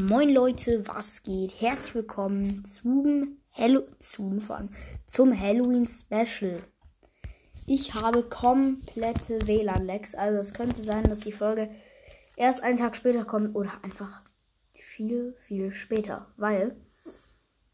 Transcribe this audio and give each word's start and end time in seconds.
Moin 0.00 0.30
Leute, 0.30 0.88
was 0.88 1.22
geht? 1.22 1.60
Herzlich 1.60 1.94
willkommen 1.94 2.64
zum 2.64 3.36
Hallo 3.52 3.82
zum, 3.98 4.40
zum 5.04 5.38
Halloween 5.38 5.86
Special. 5.86 6.62
Ich 7.66 7.92
habe 7.92 8.22
komplette 8.22 9.46
WLAN-Lags, 9.46 10.14
also 10.14 10.38
es 10.38 10.54
könnte 10.54 10.80
sein, 10.80 11.04
dass 11.04 11.20
die 11.20 11.32
Folge 11.32 11.68
erst 12.38 12.62
einen 12.62 12.78
Tag 12.78 12.96
später 12.96 13.26
kommt 13.26 13.54
oder 13.54 13.84
einfach 13.84 14.22
viel, 14.72 15.36
viel 15.40 15.72
später, 15.72 16.26
weil 16.38 16.74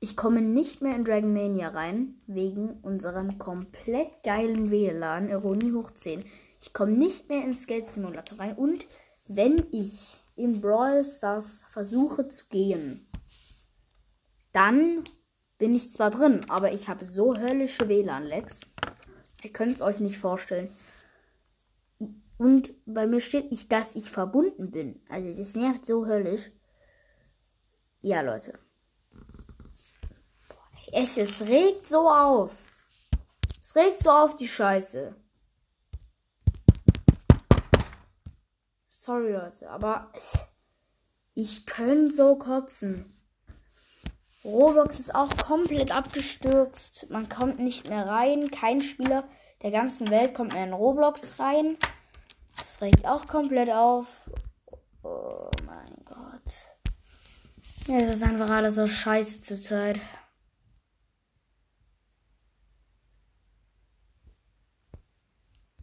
ich 0.00 0.16
komme 0.16 0.40
nicht 0.40 0.82
mehr 0.82 0.96
in 0.96 1.04
Dragon 1.04 1.32
Mania 1.32 1.68
rein, 1.68 2.16
wegen 2.26 2.80
unserem 2.82 3.38
komplett 3.38 4.24
geilen 4.24 4.72
WLAN, 4.72 5.28
Ironie 5.28 5.72
hoch 5.72 5.92
10. 5.92 6.24
Ich 6.60 6.72
komme 6.72 6.92
nicht 6.92 7.28
mehr 7.28 7.44
in 7.44 7.54
Skate 7.54 7.86
Simulator 7.86 8.40
rein 8.40 8.56
und 8.56 8.86
wenn 9.28 9.62
ich 9.70 10.18
in 10.38 10.60
Brawl 10.60 11.04
Stars 11.04 11.64
versuche 11.68 12.28
zu 12.28 12.46
gehen, 12.48 13.10
dann 14.52 15.04
bin 15.58 15.74
ich 15.74 15.90
zwar 15.90 16.10
drin, 16.10 16.46
aber 16.48 16.72
ich 16.72 16.88
habe 16.88 17.04
so 17.04 17.36
höllische 17.36 17.88
WLAN-Lags. 17.88 18.60
Ihr 19.42 19.52
könnt 19.52 19.76
es 19.76 19.82
euch 19.82 19.98
nicht 19.98 20.18
vorstellen. 20.18 20.72
Und 22.38 22.72
bei 22.86 23.06
mir 23.08 23.20
steht 23.20 23.50
nicht, 23.50 23.70
dass 23.72 23.96
ich 23.96 24.10
verbunden 24.10 24.70
bin. 24.70 25.02
Also 25.08 25.36
das 25.36 25.56
nervt 25.56 25.84
so 25.84 26.06
höllisch. 26.06 26.52
Ja, 28.00 28.20
Leute. 28.20 28.58
Es, 30.92 31.18
es 31.18 31.42
regt 31.42 31.84
so 31.84 32.08
auf. 32.08 32.52
Es 33.60 33.74
regt 33.74 34.02
so 34.02 34.10
auf 34.10 34.36
die 34.36 34.46
Scheiße. 34.46 35.16
Sorry, 39.08 39.32
Leute, 39.32 39.70
aber 39.70 40.12
ich 41.32 41.64
könnte 41.64 42.12
so 42.12 42.36
kotzen. 42.36 43.18
Roblox 44.44 45.00
ist 45.00 45.14
auch 45.14 45.34
komplett 45.34 45.96
abgestürzt. 45.96 47.08
Man 47.08 47.30
kommt 47.30 47.58
nicht 47.58 47.88
mehr 47.88 48.06
rein. 48.06 48.50
Kein 48.50 48.82
Spieler 48.82 49.26
der 49.62 49.70
ganzen 49.70 50.10
Welt 50.10 50.34
kommt 50.34 50.52
mehr 50.52 50.64
in 50.64 50.74
Roblox 50.74 51.38
rein. 51.38 51.78
Das 52.58 52.82
regt 52.82 53.06
auch 53.06 53.26
komplett 53.26 53.70
auf. 53.70 54.28
Oh 55.02 55.50
mein 55.64 56.04
Gott. 56.04 56.68
Es 57.88 58.14
ist 58.14 58.22
einfach 58.22 58.50
alles 58.50 58.74
so 58.74 58.86
scheiße 58.86 59.40
zurzeit. 59.40 59.98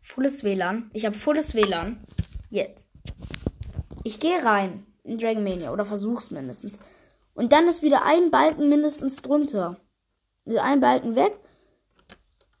Volles 0.00 0.42
WLAN. 0.42 0.90
Ich 0.94 1.04
habe 1.04 1.18
volles 1.18 1.54
WLAN. 1.54 2.02
Jetzt. 2.48 2.89
Ich 4.04 4.20
gehe 4.20 4.44
rein 4.44 4.86
in 5.04 5.18
Dragon 5.18 5.44
Mania 5.44 5.72
oder 5.72 5.84
versuch's 5.84 6.30
mindestens. 6.30 6.78
Und 7.34 7.52
dann 7.52 7.68
ist 7.68 7.82
wieder 7.82 8.04
ein 8.04 8.30
Balken 8.30 8.68
mindestens 8.68 9.22
drunter. 9.22 9.80
Also 10.46 10.58
ein 10.58 10.80
Balken 10.80 11.16
weg. 11.16 11.38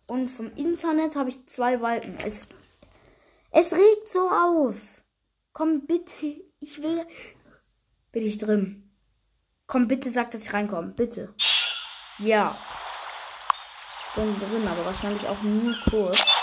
Und 0.06 0.28
vom 0.28 0.52
Internet 0.56 1.16
habe 1.16 1.30
ich 1.30 1.46
zwei 1.46 1.78
Balken. 1.78 2.18
Es, 2.24 2.46
es 3.50 3.72
regt 3.72 4.08
so 4.08 4.28
auf. 4.30 5.02
Komm 5.52 5.86
bitte. 5.86 6.42
Ich 6.60 6.82
will. 6.82 7.06
Bin 8.12 8.26
ich 8.26 8.38
drin? 8.38 8.90
Komm 9.66 9.88
bitte, 9.88 10.10
sag, 10.10 10.30
dass 10.30 10.42
ich 10.42 10.52
reinkomme. 10.52 10.92
Bitte. 10.92 11.32
Ja. 12.18 12.56
Ich 14.08 14.14
bin 14.16 14.38
drin, 14.38 14.66
aber 14.66 14.84
wahrscheinlich 14.84 15.26
auch 15.28 15.40
nur 15.42 15.74
kurz. 15.88 16.39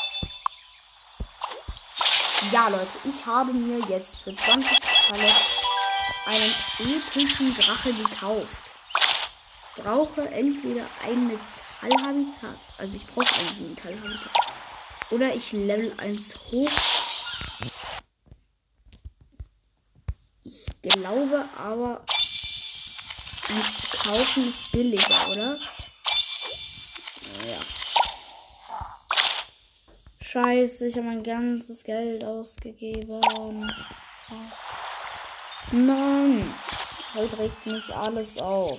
Ja, 2.52 2.70
Leute, 2.70 2.98
ich 3.03 3.26
habe 3.26 3.52
mir 3.52 3.80
jetzt 3.90 4.22
für 4.22 4.34
20 4.34 4.80
Teile 4.80 5.31
einen 6.26 6.54
epischen 6.80 7.54
Drache 7.56 7.92
gekauft. 7.94 8.56
Ich 9.76 9.84
brauche 9.84 10.30
entweder 10.30 10.88
ein 11.04 11.28
Metallhabitat, 11.28 12.58
also 12.78 12.95
ich 12.95 13.06
brauche 13.06 13.28
ein 13.36 13.70
Metallhabitat, 13.70 14.31
oder 15.11 15.36
ich 15.36 15.52
level 15.52 15.94
1 15.99 16.36
hoch. 16.52 16.70
Ich 20.44 20.66
glaube 20.82 21.50
aber, 21.58 22.05
zu 22.05 23.98
kaufen 23.98 24.50
ist 24.50 24.71
billiger, 24.71 25.30
oder? 25.30 25.58
Ja. 27.45 27.77
Scheiße, 30.37 30.86
ich 30.86 30.95
habe 30.98 31.08
mein 31.08 31.23
ganzes 31.23 31.83
Geld 31.83 32.23
ausgegeben. 32.23 33.71
Mann, 35.71 36.53
heute 37.15 37.39
regt 37.39 37.65
mich 37.65 37.95
alles 37.95 38.37
auf. 38.37 38.77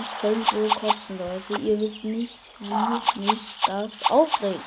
Ich 0.00 0.20
könnte 0.20 0.50
so 0.50 0.80
kotzen, 0.80 1.16
Leute. 1.16 1.60
Ihr 1.60 1.78
wisst 1.78 2.02
nicht, 2.02 2.50
wie 2.58 3.20
mich 3.20 3.38
das 3.64 4.10
aufregt. 4.10 4.58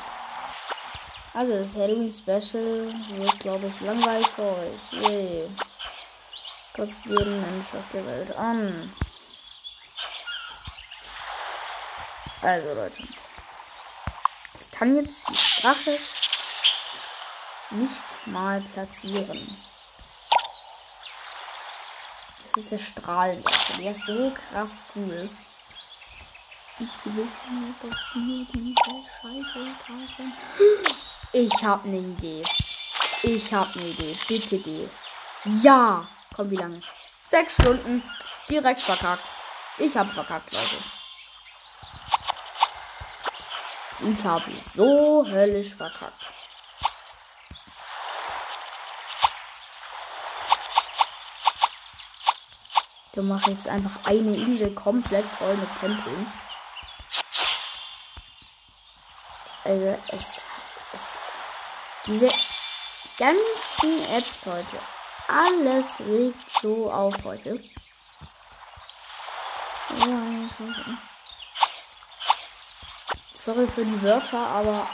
Also, 1.34 1.52
das 1.52 1.76
Halloween 1.76 2.14
Special 2.14 2.88
wird, 3.18 3.40
glaube 3.40 3.68
ich, 3.68 3.82
langweilig 3.82 4.28
für 4.28 4.44
euch. 4.44 5.10
Yay. 5.10 5.50
Kotzt 6.74 7.06
jeden 7.06 7.42
Mensch 7.42 7.74
auf 7.74 7.90
der 7.92 8.06
Welt 8.06 8.34
an. 8.38 8.94
Also, 12.42 12.74
Leute. 12.76 13.04
Ich 14.58 14.72
kann 14.72 14.96
jetzt 14.96 15.28
die 15.30 15.36
Sprache 15.36 16.00
nicht 17.72 18.28
mal 18.28 18.62
platzieren. 18.74 19.58
Das 22.54 22.64
ist 22.64 22.72
der 22.72 22.78
Strahlende. 22.78 23.50
Der 23.80 23.92
ist 23.92 24.06
so 24.06 24.32
krass 24.32 24.86
cool. 24.96 25.30
Ich 26.80 27.06
will 27.06 27.28
mir 27.50 27.76
doch 27.82 28.16
nur 28.16 28.46
diese 28.54 28.74
Scheiße 29.22 29.68
kaufen. 29.86 30.34
Ich 31.34 31.64
hab 31.64 31.86
ne 31.86 31.98
Idee. 31.98 32.42
Ich 33.24 33.54
hab 33.54 33.76
ne 33.76 33.82
Idee. 33.82 34.18
Bitte 34.28 34.58
geh. 34.60 34.88
Ja. 35.62 36.08
Komm, 36.34 36.52
wie 36.52 36.56
lange? 36.56 36.82
Sechs 37.30 37.56
Stunden. 37.56 38.04
Direkt 38.50 38.82
verkackt. 38.82 39.26
Ich 39.78 39.96
hab 39.98 40.12
verkackt, 40.12 40.52
Leute. 40.54 40.95
Ich 44.00 44.26
habe 44.26 44.52
so 44.76 45.26
höllisch 45.26 45.74
verkackt. 45.76 46.30
Wir 53.14 53.24
machen 53.24 53.54
jetzt 53.54 53.70
einfach 53.70 53.92
eine 54.06 54.36
Insel 54.36 54.76
komplett 54.76 55.26
voll 55.26 55.56
mit 55.56 55.70
Tempeln. 55.80 56.28
Also 59.64 59.98
es, 60.10 60.48
es 60.94 61.18
diese 62.06 62.28
ganzen 63.18 64.16
Apps 64.16 64.46
heute, 64.46 64.80
alles 65.28 66.00
regt 66.02 66.50
so 66.50 66.92
auf 66.92 67.16
heute. 67.24 67.60
Sorry 73.46 73.68
für 73.68 73.86
die 73.86 74.02
Wörter, 74.02 74.40
aber 74.40 74.88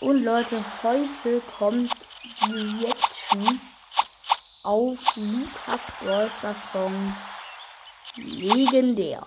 Und 0.00 0.24
Leute, 0.24 0.64
heute 0.82 1.42
kommt 1.58 1.90
die 2.46 2.52
Reaction 2.78 3.60
auf 4.62 5.00
Lukas 5.16 5.92
Brawster 6.00 6.54
Song 6.54 7.14
Legendär. 8.16 9.22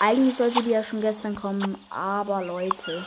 Eigentlich 0.00 0.34
sollte 0.34 0.62
die 0.62 0.70
ja 0.70 0.82
schon 0.82 1.02
gestern 1.02 1.34
kommen, 1.34 1.76
aber 1.90 2.40
Leute, 2.40 3.04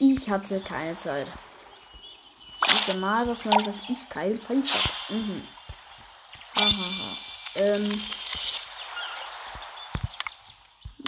ich 0.00 0.28
hatte 0.28 0.60
keine 0.60 0.96
Zeit. 0.96 1.28
Ist 2.86 3.00
mal 3.00 3.26
was 3.26 3.44
Neues, 3.44 3.64
dass 3.64 3.76
ich 3.88 4.08
keine 4.08 4.40
Zeit 4.40 4.58
habe. 4.58 5.18
Mhm. 5.18 5.42
Hahaha. 6.56 7.16
Ähm. 7.56 8.00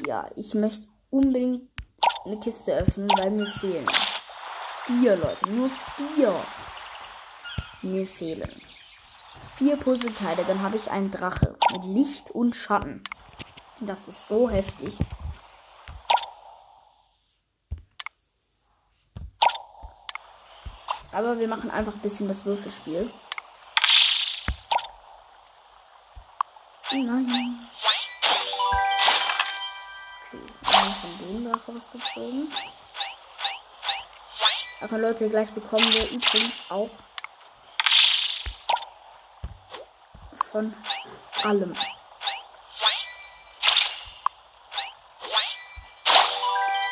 Ja, 0.05 0.29
ich 0.35 0.55
möchte 0.55 0.89
unbedingt 1.11 1.71
eine 2.25 2.41
Kiste 2.41 2.75
öffnen, 2.75 3.09
weil 3.17 3.31
mir 3.31 3.47
fehlen 3.47 3.87
vier 4.87 5.17
Leute. 5.17 5.49
Nur 5.49 5.71
vier. 5.95 6.45
Mir 7.83 8.07
fehlen 8.09 8.53
vier 9.57 9.77
Puzzleteile. 9.77 10.45
Dann 10.45 10.63
habe 10.63 10.77
ich 10.77 10.91
einen 10.91 11.13
Drache 11.13 11.57
mit 11.73 11.85
Licht 11.85 12.33
und 12.33 12.57
Schatten. 12.57 13.05
Das 13.81 14.09
ist 14.09 14.27
so 14.27 14.51
heftig. 14.51 14.99
Aber 21.13 21.39
wir 21.39 21.49
machen 21.49 21.71
einfach 21.71 21.95
ein 21.95 22.01
bisschen 22.01 22.29
das 22.29 22.45
Würfelspiel. 22.45 23.11
Nein. 26.91 27.69
Okay, 30.21 30.43
haben 30.65 30.95
von 30.95 31.19
dem 31.19 31.51
Drache 31.51 31.75
was 31.75 31.91
gezogen. 31.91 32.53
Aber 34.81 34.99
Leute, 34.99 35.29
gleich 35.29 35.53
bekommen 35.53 35.93
wir 35.93 36.05
übrigens 36.11 36.71
auch 36.71 36.91
von 40.51 40.75
allem. 41.45 41.75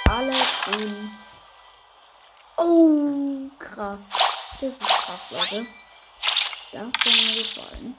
Alle 0.09 0.35
grün. 0.65 1.26
Krass. 3.77 4.05
Das 4.59 4.63
ist 4.63 4.81
krass, 4.81 5.31
Leute. 5.33 5.67
Das 6.73 6.83
hat 6.83 7.05
mir 7.05 7.43
gefallen. 7.43 7.99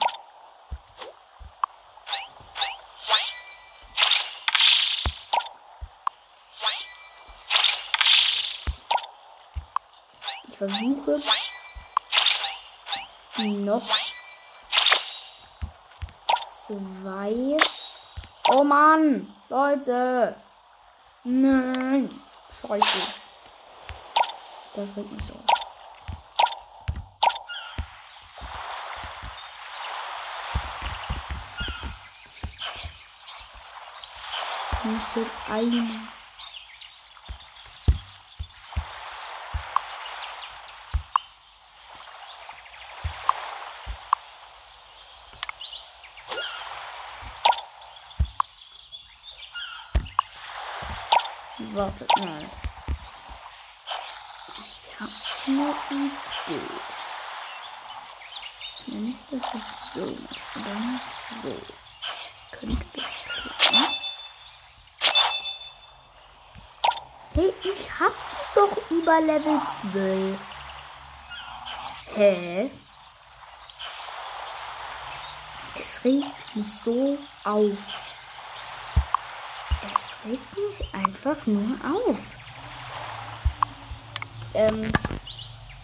Ich 10.47 10.57
versuche 10.57 11.21
noch 13.37 13.87
zwei. 16.65 17.57
Oh 18.49 18.63
Mann, 18.63 19.31
Leute. 19.47 20.35
Nein. 21.23 22.19
Scheiße. 22.49 23.13
Das 24.73 24.97
regt 24.97 25.11
mich 25.11 25.23
so. 25.23 25.56
Nur 34.87 35.01
für 35.01 35.51
eine. 35.51 36.07
Wartet 51.73 52.17
mal. 52.19 52.45
Ich 54.55 54.99
habe 55.01 55.11
eine 55.47 55.75
Idee. 55.89 56.61
Wenn 58.85 59.09
ich 59.09 59.17
das 59.29 59.53
jetzt 59.53 59.93
so 59.93 60.05
mache, 60.05 60.63
dann 60.63 61.01
so, 61.43 61.61
könnte 62.51 62.85
das 62.93 63.17
klappen. 63.25 63.96
Hey, 67.37 67.53
ich 67.63 67.87
hab 67.99 68.13
die 68.31 68.55
doch 68.55 68.89
über 68.89 69.21
Level 69.21 69.61
12. 69.91 70.39
Hä? 72.15 72.71
Es 75.79 76.03
regt 76.03 76.55
mich 76.55 76.73
so 76.73 77.15
auf. 77.43 77.77
Es 79.83 80.13
regt 80.25 80.57
mich 80.57 80.95
einfach 80.95 81.45
nur 81.45 81.77
auf. 81.85 82.35
Ähm, 84.55 84.91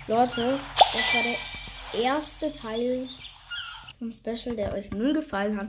Leute, 0.07 0.59
das 0.75 1.13
war 1.13 1.21
der 1.21 2.01
erste 2.01 2.51
Teil 2.51 3.07
vom 3.99 4.11
Special, 4.11 4.55
der 4.55 4.73
euch 4.73 4.89
null 4.89 5.13
gefallen 5.13 5.59
hat. 5.59 5.67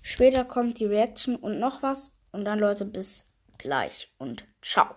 Später 0.00 0.46
kommt 0.46 0.78
die 0.78 0.86
Reaction 0.86 1.36
und 1.36 1.58
noch 1.58 1.82
was. 1.82 2.16
Und 2.32 2.46
dann, 2.46 2.58
Leute, 2.58 2.86
bis 2.86 3.26
gleich 3.60 4.08
und 4.18 4.44
ciao. 4.62 4.96